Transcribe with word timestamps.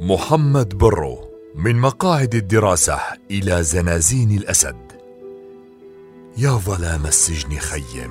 محمد 0.00 0.78
برو 0.78 1.18
من 1.54 1.76
مقاعد 1.76 2.34
الدراسة 2.34 2.98
إلى 3.30 3.62
زنازين 3.62 4.30
الأسد. 4.30 4.92
يا 6.36 6.50
ظلام 6.50 7.06
السجن 7.06 7.58
خيم 7.58 8.10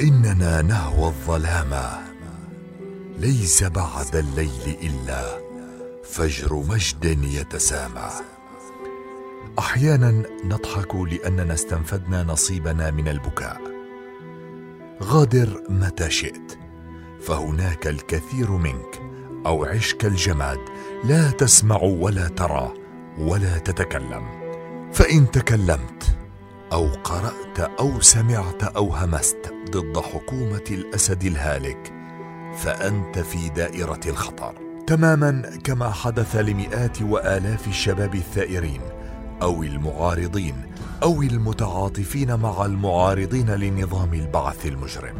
إننا 0.00 0.62
نهوى 0.62 1.06
الظلام. 1.06 2.02
ليس 3.18 3.64
بعد 3.64 4.16
الليل 4.16 4.76
إلا 4.82 5.40
فجر 6.04 6.54
مجد 6.54 7.04
يتسامى. 7.24 8.10
أحيانا 9.58 10.22
نضحك 10.44 10.94
لأننا 10.94 11.54
استنفدنا 11.54 12.22
نصيبنا 12.22 12.90
من 12.90 13.08
البكاء. 13.08 13.60
غادر 15.02 15.62
متى 15.68 16.10
شئت 16.10 16.58
فهناك 17.20 17.86
الكثير 17.86 18.50
منك. 18.50 19.11
أو 19.46 19.64
عش 19.64 19.94
كالجماد 19.94 20.58
لا 21.04 21.30
تسمع 21.30 21.76
ولا 21.82 22.28
ترى 22.28 22.72
ولا 23.18 23.58
تتكلم. 23.58 24.42
فإن 24.92 25.30
تكلمت 25.30 26.16
أو 26.72 26.88
قرأت 27.04 27.60
أو 27.80 28.00
سمعت 28.00 28.62
أو 28.62 28.94
همست 28.94 29.54
ضد 29.70 29.98
حكومة 29.98 30.64
الأسد 30.70 31.24
الهالك 31.24 31.92
فأنت 32.56 33.18
في 33.18 33.48
دائرة 33.48 34.00
الخطر. 34.06 34.54
تماما 34.86 35.58
كما 35.64 35.90
حدث 35.90 36.36
لمئات 36.36 37.02
وآلاف 37.02 37.68
الشباب 37.68 38.14
الثائرين 38.14 38.80
أو 39.42 39.62
المعارضين 39.62 40.54
أو 41.02 41.22
المتعاطفين 41.22 42.34
مع 42.36 42.66
المعارضين 42.66 43.50
لنظام 43.50 44.14
البعث 44.14 44.66
المجرم. 44.66 45.16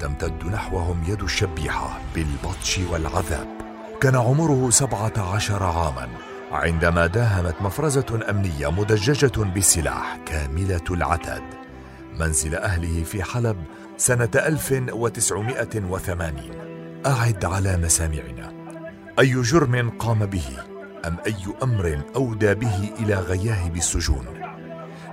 تمتد 0.00 0.44
نحوهم 0.44 1.04
يد 1.08 1.22
الشبيحة 1.22 2.00
بالبطش 2.14 2.80
والعذاب. 2.92 3.59
كان 4.00 4.16
عمره 4.16 4.70
سبعة 4.70 5.34
عشر 5.34 5.62
عاما 5.62 6.08
عندما 6.52 7.06
داهمت 7.06 7.62
مفرزة 7.62 8.20
أمنية 8.30 8.70
مدججة 8.70 9.42
بالسلاح 9.42 10.18
كاملة 10.26 10.84
العتاد. 10.90 11.42
منزل 12.18 12.54
أهله 12.54 13.04
في 13.04 13.22
حلب 13.22 13.56
سنة 13.96 14.30
1980 14.34 16.32
أعد 17.06 17.44
على 17.44 17.76
مسامعنا. 17.76 18.52
أي 19.18 19.42
جرم 19.42 19.90
قام 19.90 20.26
به؟ 20.26 20.58
أم 21.06 21.16
أي 21.26 21.36
أمر 21.62 22.00
أودى 22.16 22.54
به 22.54 22.92
إلى 22.98 23.14
غياهب 23.14 23.76
السجون؟ 23.76 24.26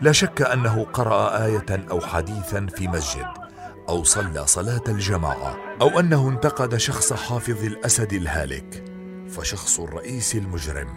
لا 0.01 0.11
شك 0.11 0.41
أنه 0.41 0.85
قرأ 0.93 1.45
آية 1.45 1.85
أو 1.91 2.01
حديثا 2.01 2.67
في 2.75 2.87
مسجد. 2.87 3.46
أو 3.89 4.03
صلى 4.03 4.47
صلاة 4.47 4.83
الجماعة 4.87 5.57
أو 5.81 5.99
أنه 5.99 6.29
انتقد 6.29 6.77
شخص 6.77 7.13
حافظ 7.13 7.63
الأسد 7.63 8.13
الهالك. 8.13 8.83
فشخص 9.29 9.79
الرئيس 9.79 10.35
المجرم 10.35 10.87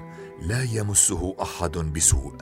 لا 0.42 0.62
يمسه 0.62 1.36
أحد 1.42 1.78
بسوء 1.78 2.32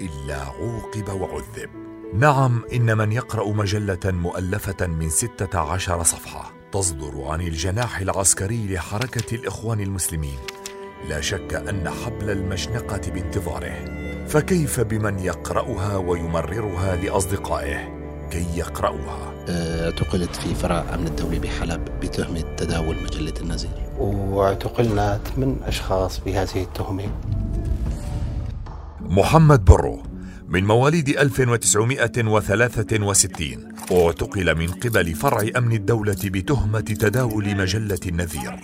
إلا 0.00 0.36
عوقب 0.36 1.20
وعذب. 1.20 1.70
نعم 2.14 2.64
إن 2.72 2.98
من 2.98 3.12
يقرأ 3.12 3.48
مجلة 3.48 3.98
مؤلفة 4.04 4.86
من 4.86 5.10
ستة 5.10 5.58
عشر 5.58 6.02
صفحة 6.02 6.52
تصدر 6.72 7.24
عن 7.24 7.40
الجناح 7.40 7.98
العسكري 7.98 8.74
لحركة 8.74 9.34
الإخوان 9.34 9.80
المسلمين. 9.80 10.38
لا 11.08 11.20
شك 11.20 11.54
أن 11.54 11.90
حبل 11.90 12.30
المشنقة 12.30 13.10
بانتظاره. 13.10 14.06
فكيف 14.26 14.80
بمن 14.80 15.18
يقرأها 15.18 15.96
ويمررها 15.96 16.96
لأصدقائه؟ 16.96 17.96
كي 18.30 18.58
يقرأوها. 18.58 19.35
اعتقلت 19.48 20.36
في 20.36 20.54
فرع 20.54 20.84
أمن 20.94 21.06
الدولي 21.06 21.38
بحلب 21.38 21.84
بتهمة 22.02 22.44
تداول 22.56 22.96
مجلة 23.04 23.34
النزير. 23.40 23.70
واعتقلنا 23.98 25.20
ثمان 25.34 25.56
أشخاص 25.66 26.20
بهذه 26.20 26.62
التهمة. 26.62 27.04
محمد 29.00 29.64
برو 29.64 30.02
من 30.48 30.64
مواليد 30.64 31.08
1963 31.08 33.68
اعتقل 33.92 34.58
من 34.58 34.66
قبل 34.66 35.14
فرع 35.14 35.48
أمن 35.56 35.72
الدولة 35.72 36.16
بتهمة 36.24 36.80
تداول 36.80 37.56
مجلة 37.56 38.00
النذير 38.06 38.56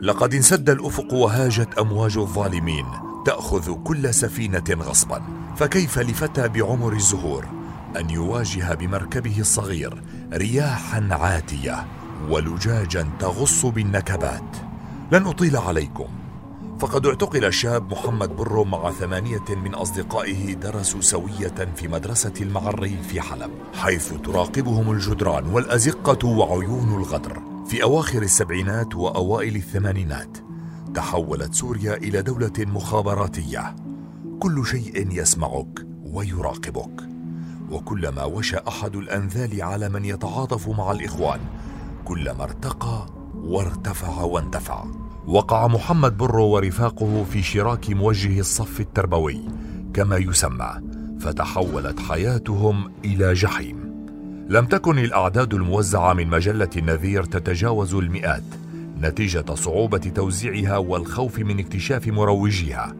لقد 0.00 0.34
انسد 0.34 0.70
الأفق 0.70 1.14
وهاجت 1.14 1.78
أمواج 1.78 2.18
الظالمين 2.18 2.86
تأخذ 3.26 3.74
كل 3.74 4.14
سفينة 4.14 4.64
غصبا. 4.70 5.22
فكيف 5.56 5.98
لفتى 5.98 6.48
بعمر 6.48 6.92
الزهور؟ 6.92 7.63
أن 7.96 8.10
يواجه 8.10 8.74
بمركبه 8.74 9.40
الصغير 9.40 10.02
رياحا 10.32 11.08
عاتية 11.10 11.86
ولجاجا 12.28 13.08
تغص 13.18 13.66
بالنكبات. 13.66 14.56
لن 15.12 15.26
أطيل 15.26 15.56
عليكم. 15.56 16.06
فقد 16.80 17.06
اعتقل 17.06 17.44
الشاب 17.44 17.92
محمد 17.92 18.36
برو 18.36 18.64
مع 18.64 18.90
ثمانية 18.90 19.44
من 19.64 19.74
أصدقائه 19.74 20.54
درسوا 20.54 21.00
سوية 21.00 21.68
في 21.76 21.88
مدرسة 21.88 22.32
المعري 22.40 22.96
في 23.08 23.20
حلب 23.20 23.50
حيث 23.74 24.12
تراقبهم 24.24 24.92
الجدران 24.92 25.46
والأزقة 25.46 26.28
وعيون 26.28 26.94
الغدر. 26.94 27.42
في 27.66 27.82
أواخر 27.82 28.22
السبعينات 28.22 28.94
وأوائل 28.94 29.56
الثمانينات 29.56 30.38
تحولت 30.94 31.54
سوريا 31.54 31.94
إلى 31.94 32.22
دولة 32.22 32.52
مخابراتية. 32.58 33.76
كل 34.40 34.66
شيء 34.66 35.08
يسمعك 35.10 35.86
ويراقبك. 36.04 37.13
وكلما 37.70 38.24
وشى 38.24 38.56
أحد 38.68 38.96
الأنذال 38.96 39.62
على 39.62 39.88
من 39.88 40.04
يتعاطف 40.04 40.68
مع 40.68 40.92
الإخوان 40.92 41.40
كلما 42.04 42.44
ارتقى 42.44 43.06
وارتفع 43.34 44.22
وانتفع. 44.22 44.84
وقع 45.26 45.66
محمد 45.66 46.16
برو 46.16 46.46
ورفاقه 46.46 47.24
في 47.24 47.42
شراك 47.42 47.90
موجه 47.90 48.40
الصف 48.40 48.80
التربوي 48.80 49.40
كما 49.94 50.16
يسمى 50.16 50.80
فتحولت 51.20 52.00
حياتهم 52.00 52.92
إلى 53.04 53.32
جحيم. 53.32 53.94
لم 54.48 54.66
تكن 54.66 54.98
الأعداد 54.98 55.54
الموزعة 55.54 56.12
من 56.12 56.28
مجلة 56.28 56.70
النذير 56.76 57.24
تتجاوز 57.24 57.94
المئات 57.94 58.44
نتيجة 59.00 59.54
صعوبة 59.54 59.98
توزيعها 59.98 60.76
والخوف 60.76 61.38
من 61.38 61.58
اكتشاف 61.58 62.08
مروجيها. 62.08 62.94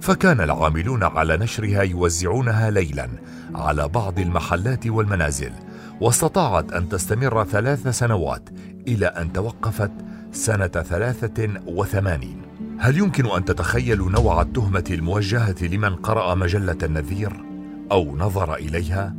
فكان 0.00 0.40
العاملون 0.40 1.02
على 1.02 1.36
نشرها 1.36 1.82
يوزعونها 1.82 2.70
ليلا 2.70 3.08
على 3.54 3.88
بعض 3.88 4.18
المحلات 4.18 4.86
والمنازل 4.86 5.52
واستطاعت 6.00 6.72
أن 6.72 6.88
تستمر 6.88 7.44
ثلاث 7.44 7.88
سنوات 7.88 8.48
إلى 8.88 9.06
أن 9.06 9.32
توقفت 9.32 9.90
سنة 10.32 10.66
ثلاثة 10.66 11.48
وثمانين. 11.66 12.42
هل 12.78 12.98
يمكن 12.98 13.26
أن 13.26 13.44
تتخيلوا 13.44 14.10
نوع 14.10 14.42
التهمة 14.42 14.84
الموجهة 14.90 15.56
لمن 15.62 15.94
قرأ 15.94 16.34
مجلة 16.34 16.78
النذير 16.82 17.44
أو 17.92 18.16
نظر 18.16 18.54
إليها؟ 18.54 19.14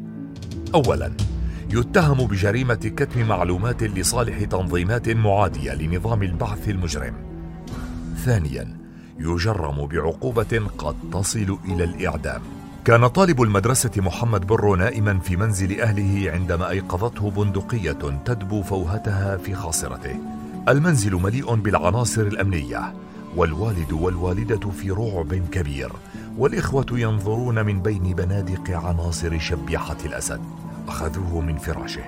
اولا 0.74 1.12
يتهم 1.74 2.28
بجريمة 2.28 2.74
كتم 2.76 3.28
معلومات 3.28 3.84
لصالح 3.84 4.44
تنظيمات 4.44 5.10
معادية 5.10 5.74
لنظام 5.74 6.24
البعث 6.24 6.70
المجرم. 6.70 7.14
ثانيا 8.26 8.78
يجرم 9.20 9.88
بعقوبة 9.88 10.62
قد 10.78 10.96
تصل 11.12 11.58
إلى 11.66 11.84
الإعدام. 11.84 12.42
كان 12.86 13.08
طالب 13.08 13.42
المدرسة 13.42 13.92
محمد 13.98 14.48
برو 14.48 14.76
نائما 14.76 15.20
في 15.20 15.38
منزل 15.38 15.82
أهله 15.82 16.32
عندما 16.32 16.70
أيقظته 16.70 17.32
بندقية 17.32 18.22
تدبو 18.26 18.62
فوهتها 18.62 19.38
في 19.38 19.56
خاصرته. 19.56 20.16
المنزل 20.70 21.16
مليء 21.16 21.56
بالعناصر 21.56 22.22
الأمنية، 22.22 22.94
والوالد 23.36 23.92
والوالدة 23.92 24.70
في 24.70 24.92
رعب 24.92 25.34
كبير، 25.34 25.92
والإخوة 26.38 26.86
ينظرون 26.92 27.66
من 27.66 27.82
بين 27.82 28.04
بنادق 28.04 28.78
عناصر 28.78 29.40
شبيحة 29.40 29.98
الأسد. 30.06 30.42
أخذوه 30.88 31.42
من 31.42 31.58
فراشه. 31.58 32.04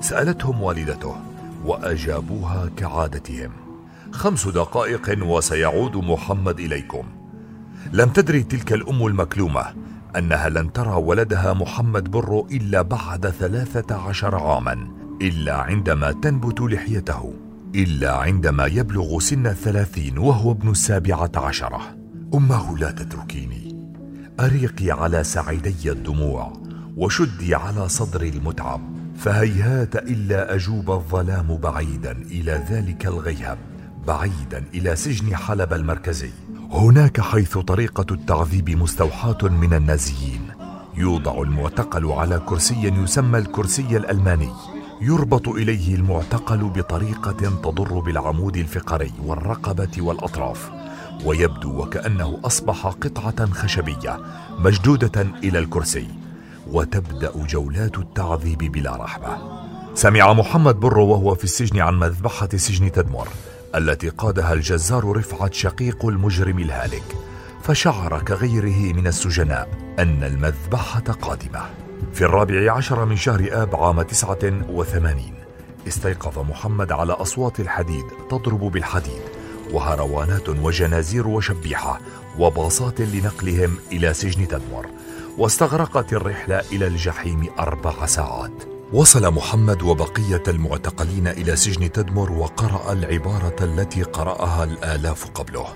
سألتهم 0.00 0.62
والدته، 0.62 1.16
وأجابوها 1.64 2.70
كعادتهم. 2.76 3.67
خمس 4.12 4.48
دقائق 4.48 5.18
وسيعود 5.22 5.96
محمد 5.96 6.60
إليكم. 6.60 7.04
لم 7.92 8.08
تدري 8.08 8.42
تلك 8.42 8.72
الأم 8.72 9.06
المكلومة 9.06 9.64
أنها 10.16 10.48
لن 10.48 10.72
ترى 10.72 10.94
ولدها 10.94 11.52
محمد 11.52 12.10
برو 12.10 12.46
إلا 12.50 12.82
بعد 12.82 13.26
ثلاثة 13.26 13.96
عشر 13.96 14.34
عاما 14.34 14.88
إلا 15.22 15.56
عندما 15.56 16.12
تنبت 16.12 16.60
لحيته 16.60 17.34
إلا 17.74 18.16
عندما 18.16 18.66
يبلغ 18.66 19.18
سن 19.18 19.46
الثلاثين 19.46 20.18
وهو 20.18 20.52
ابن 20.52 20.70
السابعة 20.70 21.32
عشرة. 21.36 21.80
امه 22.34 22.78
لا 22.78 22.90
تتركيني. 22.90 23.78
أريقي 24.40 24.90
على 24.90 25.24
سعيدي 25.24 25.92
الدموع 25.92 26.52
وشدي 26.96 27.54
على 27.54 27.88
صدري 27.88 28.28
المتعب 28.28 28.80
فهيهات 29.16 29.96
إلا 29.96 30.54
أجوب 30.54 30.90
الظلام 30.90 31.56
بعيدا 31.56 32.12
إلى 32.12 32.64
ذلك 32.70 33.06
الغيهب. 33.06 33.58
بعيدا 34.08 34.64
إلى 34.74 34.96
سجن 34.96 35.36
حلب 35.36 35.72
المركزي. 35.72 36.30
هناك 36.70 37.20
حيث 37.20 37.58
طريقة 37.58 38.06
التعذيب 38.10 38.70
مستوحاة 38.70 39.38
من 39.42 39.74
النازيين. 39.74 40.40
يوضع 40.96 41.42
المعتقل 41.42 42.12
على 42.12 42.42
كرسي 42.46 42.92
يسمى 43.02 43.38
الكرسي 43.38 43.96
الألماني. 43.96 44.50
يربط 45.00 45.48
إليه 45.48 45.94
المعتقل 45.94 46.58
بطريقة 46.58 47.60
تضر 47.62 47.98
بالعمود 47.98 48.56
الفقري 48.56 49.12
والرقبة 49.24 49.94
والأطراف. 49.98 50.70
ويبدو 51.24 51.82
وكأنه 51.82 52.40
أصبح 52.44 52.86
قطعة 52.86 53.46
خشبية 53.46 54.20
مشدودة 54.58 55.26
إلى 55.44 55.58
الكرسي. 55.58 56.08
وتبدأ 56.66 57.32
جولات 57.36 57.98
التعذيب 57.98 58.58
بلا 58.58 58.96
رحمة. 58.96 59.38
سمع 59.94 60.32
محمد 60.32 60.74
برو 60.74 61.06
وهو 61.06 61.34
في 61.34 61.44
السجن 61.44 61.80
عن 61.80 61.98
مذبحة 61.98 62.48
سجن 62.56 62.92
تدمر. 62.92 63.28
التي 63.74 64.08
قادها 64.08 64.52
الجزار 64.52 65.16
رفعت 65.16 65.54
شقيق 65.54 66.06
المجرم 66.06 66.58
الهالك 66.58 67.16
فشعر 67.62 68.22
كغيره 68.22 68.92
من 68.92 69.06
السجناء 69.06 69.68
أن 69.98 70.24
المذبحة 70.24 71.00
قادمة. 71.00 71.60
في 72.14 72.24
الرابع 72.24 72.72
عشر 72.72 73.04
من 73.04 73.16
شهر 73.16 73.48
آب 73.52 73.76
عام 73.76 74.02
تسعة 74.02 74.70
وثمانين 74.70 75.34
استيقظ 75.88 76.38
محمد 76.38 76.92
على 76.92 77.12
أصوات 77.12 77.60
الحديد 77.60 78.04
تضرب 78.30 78.60
بالحديد 78.60 79.22
وهروانات 79.72 80.48
وجنازير 80.48 81.28
وشبيحة 81.28 82.00
وباصات 82.38 83.00
لنقلهم 83.00 83.76
إلى 83.92 84.14
سجن 84.14 84.48
تدمر 84.48 84.86
واستغرقت 85.38 86.12
الرحلة 86.12 86.62
إلى 86.72 86.86
الجحيم 86.86 87.46
أربع 87.58 88.06
ساعات. 88.06 88.77
وصل 88.92 89.34
محمد 89.34 89.82
وبقية 89.82 90.42
المعتقلين 90.48 91.28
إلى 91.28 91.56
سجن 91.56 91.92
تدمر 91.92 92.32
وقرأ 92.32 92.92
العبارة 92.92 93.56
التي 93.60 94.02
قرأها 94.02 94.64
الآلاف 94.64 95.30
قبله. 95.30 95.66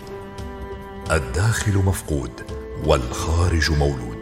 الداخل 1.11 1.77
مفقود 1.77 2.31
والخارج 2.85 3.73
مولود. 3.73 4.19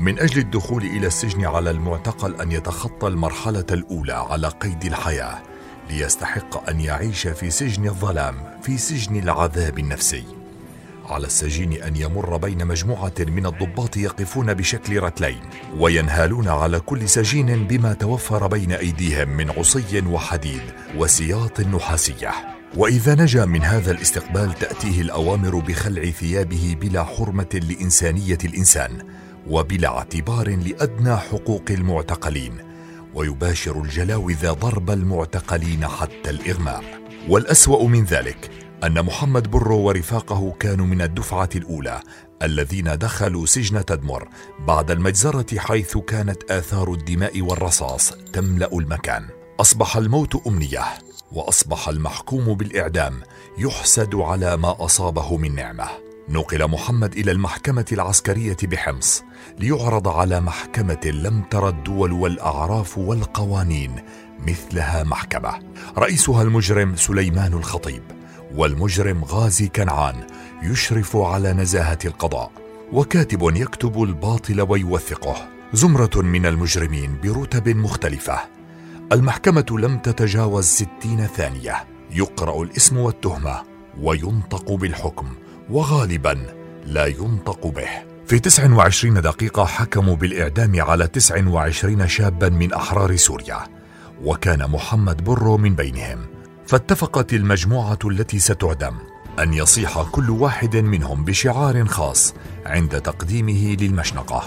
من 0.00 0.18
أجل 0.18 0.38
الدخول 0.38 0.82
إلى 0.82 1.06
السجن 1.06 1.44
على 1.44 1.70
المعتقل 1.70 2.40
أن 2.40 2.52
يتخطى 2.52 3.08
المرحلة 3.08 3.66
الأولى 3.70 4.12
على 4.12 4.48
قيد 4.48 4.84
الحياة 4.84 5.38
ليستحق 5.90 6.70
أن 6.70 6.80
يعيش 6.80 7.26
في 7.26 7.50
سجن 7.50 7.86
الظلام 7.86 8.60
في 8.62 8.78
سجن 8.78 9.16
العذاب 9.16 9.78
النفسي. 9.78 10.39
على 11.10 11.26
السجين 11.26 11.72
أن 11.72 11.96
يمر 11.96 12.36
بين 12.36 12.66
مجموعة 12.66 13.14
من 13.18 13.46
الضباط 13.46 13.96
يقفون 13.96 14.54
بشكل 14.54 15.00
رتلين 15.00 15.40
وينهالون 15.78 16.48
على 16.48 16.80
كل 16.80 17.08
سجين 17.08 17.66
بما 17.66 17.92
توفر 17.92 18.46
بين 18.46 18.72
أيديهم 18.72 19.28
من 19.28 19.50
عصي 19.50 20.02
وحديد 20.06 20.62
وسياط 20.96 21.60
نحاسية. 21.60 22.30
وإذا 22.76 23.14
نجا 23.14 23.44
من 23.44 23.62
هذا 23.62 23.90
الاستقبال 23.90 24.54
تأتيه 24.54 25.00
الأوامر 25.00 25.56
بخلع 25.58 26.10
ثيابه 26.10 26.76
بلا 26.80 27.04
حرمة 27.04 27.60
لإنسانية 27.68 28.38
الإنسان 28.44 28.90
وبلا 29.46 29.88
اعتبار 29.88 30.48
لأدنى 30.48 31.16
حقوق 31.16 31.64
المعتقلين 31.70 32.52
ويباشر 33.14 33.82
الجلاوذ 33.82 34.52
ضرب 34.52 34.90
المعتقلين 34.90 35.86
حتى 35.86 36.30
الإغماء 36.30 36.84
والأسوأ 37.28 37.88
من 37.88 38.04
ذلك 38.04 38.50
أن 38.84 39.02
محمد 39.02 39.50
برو 39.50 39.78
ورفاقه 39.78 40.52
كانوا 40.60 40.86
من 40.86 41.02
الدفعة 41.02 41.48
الأولى 41.56 42.00
الذين 42.42 42.98
دخلوا 42.98 43.46
سجن 43.46 43.84
تدمر 43.84 44.28
بعد 44.66 44.90
المجزرة 44.90 45.58
حيث 45.58 45.98
كانت 45.98 46.50
آثار 46.50 46.92
الدماء 46.92 47.40
والرصاص 47.42 48.12
تملأ 48.32 48.72
المكان. 48.72 49.28
أصبح 49.60 49.96
الموت 49.96 50.46
أمنية 50.46 50.84
وأصبح 51.32 51.88
المحكوم 51.88 52.54
بالإعدام 52.54 53.20
يحسد 53.58 54.14
على 54.14 54.56
ما 54.56 54.84
أصابه 54.84 55.36
من 55.36 55.54
نعمة. 55.54 55.88
نقل 56.28 56.68
محمد 56.68 57.12
إلى 57.12 57.30
المحكمة 57.32 57.86
العسكرية 57.92 58.56
بحمص 58.62 59.22
ليعرض 59.58 60.08
على 60.08 60.40
محكمة 60.40 61.00
لم 61.04 61.42
تر 61.42 61.68
الدول 61.68 62.12
والأعراف 62.12 62.98
والقوانين 62.98 64.02
مثلها 64.46 65.04
محكمة. 65.04 65.58
رئيسها 65.98 66.42
المجرم 66.42 66.96
سليمان 66.96 67.52
الخطيب. 67.52 68.19
والمجرم 68.54 69.24
غازي 69.24 69.68
كنعان 69.68 70.26
يشرف 70.62 71.16
على 71.16 71.52
نزاهة 71.52 71.98
القضاء 72.04 72.50
وكاتب 72.92 73.56
يكتب 73.56 74.02
الباطل 74.02 74.60
ويوثقه. 74.60 75.48
زمرة 75.72 76.10
من 76.16 76.46
المجرمين 76.46 77.18
برتب 77.22 77.68
مختلفة. 77.68 78.38
المحكمة 79.12 79.66
لم 79.70 79.98
تتجاوز 79.98 80.64
ستين 80.64 81.26
ثانية. 81.26 81.84
يقرأ 82.10 82.62
الاسم 82.62 82.96
والتهمة 82.96 83.62
وينطق 84.00 84.72
بالحكم 84.72 85.26
وغالبا 85.70 86.38
لا 86.86 87.06
ينطق 87.06 87.66
به. 87.66 87.88
في 88.26 88.38
29 88.38 89.20
دقيقة 89.20 89.64
حكموا 89.64 90.16
بالإعدام 90.16 90.80
على 90.80 91.06
29 91.06 92.08
شابا 92.08 92.48
من 92.48 92.72
أحرار 92.72 93.16
سوريا 93.16 93.58
وكان 94.24 94.70
محمد 94.70 95.24
برو 95.24 95.56
من 95.56 95.74
بينهم. 95.74 96.39
فاتفقت 96.70 97.32
المجموعة 97.32 97.98
التي 98.04 98.38
ستعدم 98.38 98.94
أن 99.38 99.54
يصيح 99.54 100.02
كل 100.12 100.30
واحد 100.30 100.76
منهم 100.76 101.24
بشعار 101.24 101.84
خاص 101.84 102.34
عند 102.66 103.00
تقديمه 103.00 103.76
للمشنقة. 103.80 104.42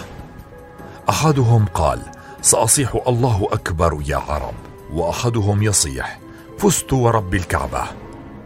أحدهم 1.08 1.64
قال 1.64 2.02
سأصيح 2.42 3.02
الله 3.06 3.48
أكبر 3.52 4.02
يا 4.06 4.16
عرب. 4.16 4.54
وأحدهم 4.92 5.62
يصيح 5.62 6.20
فزت 6.58 6.92
ورب 6.92 7.34
الكعبة. 7.34 7.82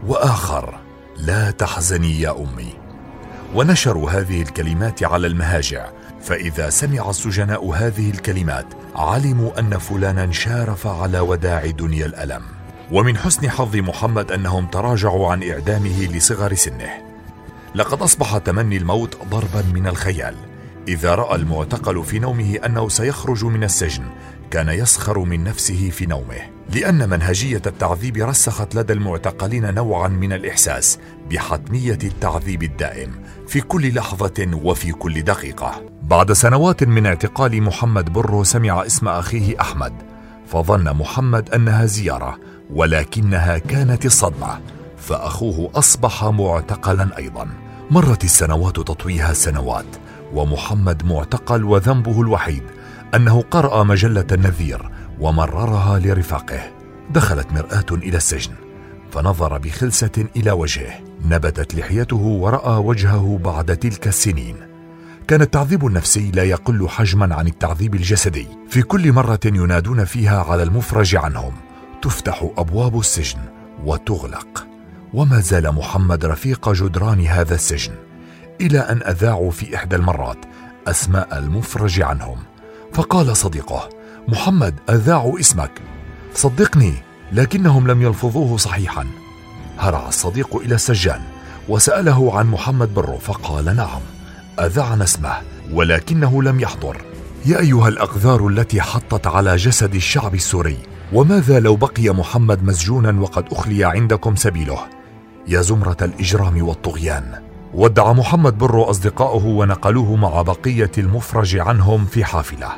وآخر 0.07 0.79
لا 1.17 1.51
تحزني 1.51 2.21
يا 2.21 2.31
أمي. 2.31 2.73
ونشروا 3.55 4.11
هذه 4.11 4.41
الكلمات 4.41 5.03
على 5.03 5.27
المهاجع 5.27 5.89
فإذا 6.21 6.69
سمع 6.69 7.09
السجناء 7.09 7.71
هذه 7.71 8.09
الكلمات 8.09 8.67
علموا 8.95 9.59
أن 9.59 9.77
فلانا 9.77 10.31
شارف 10.31 10.87
على 10.87 11.19
وداع 11.19 11.65
دنيا 11.65 12.05
الألم. 12.05 12.58
ومن 12.91 13.17
حسن 13.17 13.49
حظ 13.49 13.75
محمد 13.75 14.31
أنهم 14.31 14.65
تراجعوا 14.65 15.31
عن 15.31 15.43
إعدامه 15.43 16.05
لصغر 16.05 16.53
سنه. 16.53 16.89
لقد 17.75 18.01
أصبح 18.01 18.37
تمني 18.37 18.77
الموت 18.77 19.17
ضربا 19.29 19.63
من 19.73 19.87
الخيال 19.87 20.35
اذا 20.87 21.15
رأى 21.15 21.35
المعتقل 21.35 22.03
في 22.03 22.19
نومه 22.19 22.59
أنه 22.65 22.89
سيخرج 22.89 23.45
من 23.45 23.63
السجن 23.63 24.03
كان 24.51 24.69
يسخر 24.69 25.19
من 25.19 25.43
نفسه 25.43 25.89
في 25.89 26.05
نومه. 26.05 26.39
لأن 26.73 27.09
منهجية 27.09 27.61
التعذيب 27.67 28.17
رسخت 28.17 28.75
لدى 28.75 28.93
المعتقلين 28.93 29.73
نوعا 29.73 30.07
من 30.07 30.33
الإحساس 30.33 30.99
بحتمية 31.31 31.99
التعذيب 32.03 32.63
الدائم 32.63 33.11
في 33.47 33.61
كل 33.61 33.95
لحظة 33.95 34.59
وفي 34.63 34.91
كل 34.91 35.21
دقيقة. 35.21 35.81
بعد 36.03 36.31
سنوات 36.31 36.83
من 36.83 37.05
اعتقال 37.05 37.63
محمد 37.63 38.13
برو 38.13 38.43
سمع 38.43 38.85
اسم 38.85 39.07
أخيه 39.07 39.61
أحمد 39.61 40.08
فظن 40.51 40.83
محمد 40.83 41.49
أنها 41.49 41.85
زيارة 41.85 42.39
ولكنها 42.73 43.57
كانت 43.57 44.05
الصدمه 44.05 44.59
فأخوه 44.97 45.71
أصبح 45.75 46.25
معتقلا 46.25 47.17
أيضا. 47.17 47.47
مرت 47.91 48.23
السنوات 48.23 48.75
تطويها 48.75 49.33
سنوات 49.33 49.85
ومحمد 50.33 51.05
معتقل 51.05 51.63
وذنبه 51.63 52.21
الوحيد 52.21 52.63
أنه 53.15 53.41
قرأ 53.41 53.83
مجلة 53.83 54.25
النذير 54.31 54.89
ومررها 55.19 55.99
لرفاقه. 55.99 56.71
دخلت 57.09 57.51
مرآة 57.51 57.85
إلى 57.91 58.17
السجن 58.17 58.53
فنظر 59.11 59.57
بخلسة 59.57 60.25
إلى 60.35 60.51
وجهه 60.51 60.99
نبتت 61.25 61.75
لحيته 61.75 62.17
ورأى 62.17 62.77
وجهه 62.77 63.39
بعد 63.43 63.77
تلك 63.77 64.07
السنين. 64.07 64.68
كان 65.29 65.41
التعذيب 65.41 65.87
النفسي 65.87 66.31
لا 66.31 66.43
يقل 66.43 66.89
حجما 66.89 67.35
عن 67.35 67.47
التعذيب 67.47 67.95
الجسدي. 67.95 68.47
في 68.69 68.81
كل 68.81 69.11
مرة 69.11 69.39
ينادون 69.45 70.05
فيها 70.05 70.43
على 70.43 70.63
المفرج 70.63 71.15
عنهم 71.15 71.53
تفتح 72.01 72.49
أبواب 72.57 72.99
السجن 72.99 73.39
وتغلق. 73.85 74.67
وما 75.13 75.39
زال 75.39 75.71
محمد 75.71 76.25
رفيق 76.25 76.69
جدران 76.69 77.25
هذا 77.25 77.55
السجن 77.55 77.93
إلى 78.61 78.79
أن 78.79 79.01
أذاعوا 79.03 79.51
في 79.51 79.75
إحدى 79.75 79.95
المرات 79.95 80.37
أسماء 80.87 81.37
المفرج 81.37 82.01
عنهم. 82.01 82.37
فقال 82.93 83.37
صديقه 83.37 83.89
محمد 84.27 84.75
أذاعوا 84.89 85.39
اسمك. 85.39 85.81
صدقني 86.33 86.93
لكنهم 87.31 87.87
لم 87.87 88.01
يلفظوه 88.01 88.57
صحيحا. 88.57 89.07
هرع 89.79 90.07
الصديق 90.07 90.55
إلى 90.55 90.75
السجان 90.75 91.21
وسأله 91.69 92.37
عن 92.37 92.47
محمد 92.47 92.93
برو 92.93 93.17
فقال 93.17 93.75
نعم. 93.75 94.18
اذعن 94.65 95.01
اسمه 95.01 95.33
ولكنه 95.73 96.43
لم 96.43 96.59
يحضر. 96.59 96.97
يا 97.45 97.59
أيها 97.59 97.87
الأقذار 97.87 98.47
التي 98.47 98.81
حطت 98.81 99.27
على 99.27 99.55
جسد 99.55 99.95
الشعب 99.95 100.35
السوري 100.35 100.77
وماذا 101.13 101.59
لو 101.59 101.75
بقي 101.75 102.09
محمد 102.09 102.63
مسجونا 102.63 103.21
وقد 103.21 103.45
أخلي 103.51 103.83
عندكم 103.83 104.35
سبيله؟ 104.35 104.79
يا 105.47 105.61
زمرة 105.61 105.97
الإجرام 106.01 106.67
والطغيان. 106.67 107.41
ودع 107.73 108.13
محمد 108.13 108.57
برو 108.57 108.83
أصدقاؤه 108.83 109.45
ونقلوه 109.45 110.15
مع 110.15 110.41
بقية 110.41 110.91
المفرج 110.97 111.57
عنهم 111.57 112.05
في 112.05 112.25
حافلة. 112.25 112.69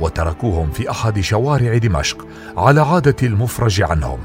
وتركوهم 0.00 0.70
في 0.70 0.90
أحد 0.90 1.20
شوارع 1.20 1.78
دمشق 1.78 2.26
على 2.56 2.80
عادة 2.80 3.16
المفرج 3.22 3.82
عنهم. 3.82 4.18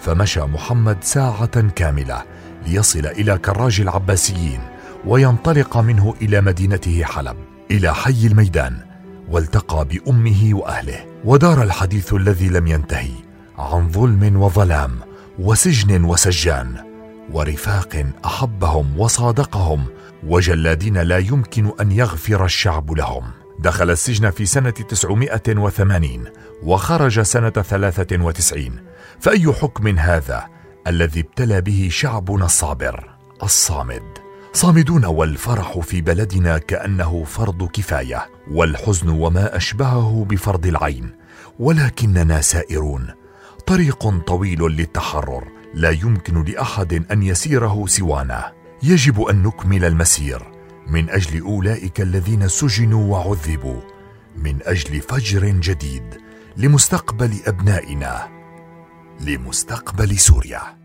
فمشى 0.00 0.40
محمد 0.40 0.96
ساعة 1.02 1.60
كاملة 1.60 2.22
ليصل 2.66 3.06
إلى 3.06 3.38
كراج 3.38 3.80
العباسيين. 3.80 4.60
وينطلق 5.06 5.76
منه 5.76 6.14
إلى 6.22 6.40
مدينته 6.40 7.04
حلب 7.04 7.36
إلى 7.70 7.94
حي 7.94 8.26
الميدان 8.26 8.76
والتقى 9.28 9.84
بأمه 9.84 10.50
وأهله. 10.52 11.06
ودار 11.24 11.62
الحديث 11.62 12.14
الذي 12.14 12.48
لم 12.48 12.66
ينتهي 12.66 13.12
عن 13.58 13.88
ظلم 13.88 14.42
وظلام 14.42 14.98
وسجن 15.38 16.04
وسجان 16.04 16.74
ورفاق 17.32 18.06
أحبهم 18.24 19.00
وصادقهم 19.00 19.84
وجلادين 20.26 20.98
لا 20.98 21.18
يمكن 21.18 21.72
أن 21.80 21.92
يغفر 21.92 22.44
الشعب 22.44 22.92
لهم. 22.92 23.24
دخل 23.58 23.90
السجن 23.90 24.30
في 24.30 24.46
سنة 24.46 24.70
980 24.70 26.24
وخرج 26.62 27.20
سنة 27.20 27.50
93 27.50 28.72
فأي 29.20 29.52
حكم 29.52 29.98
هذا 29.98 30.46
الذي 30.86 31.20
ابتلى 31.20 31.60
به 31.60 31.88
شعبنا 31.90 32.44
الصابر؟ 32.44 33.10
الصامد. 33.42 34.27
صامدون 34.52 35.04
والفرح 35.04 35.78
في 35.78 36.00
بلدنا 36.00 36.58
كأنه 36.58 37.24
فرض 37.24 37.68
كفاية 37.68 38.26
والحزن 38.50 39.08
وما 39.08 39.56
أشبهه 39.56 40.26
بفرض 40.28 40.66
العين. 40.66 41.10
ولكننا 41.58 42.40
سائرون. 42.40 43.06
طريق 43.66 44.08
طويل 44.26 44.62
للتحرر 44.62 45.48
لا 45.74 45.90
يمكن 45.90 46.44
لأحد 46.44 47.04
أن 47.12 47.22
يسيره 47.22 47.86
سوانا. 47.86 48.52
يجب 48.82 49.20
أن 49.22 49.42
نكمل 49.42 49.84
المسير. 49.84 50.42
من 50.86 51.10
أجل 51.10 51.40
أولئك 51.40 52.00
الذين 52.00 52.48
سجنوا 52.48 53.12
وعذبوا. 53.12 53.80
من 54.36 54.58
أجل 54.62 55.00
فجر 55.00 55.46
جديد. 55.46 56.04
لمستقبل 56.56 57.32
أبنائنا. 57.46 58.28
لمستقبل 59.20 60.18
سوريا. 60.18 60.77